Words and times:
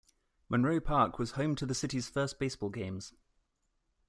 Monroe 0.49 0.79
Park 0.79 1.19
was 1.19 1.33
home 1.33 1.53
to 1.55 1.63
the 1.63 1.75
City's 1.75 2.09
first 2.09 2.39
baseball 2.39 2.69
games. 2.71 3.13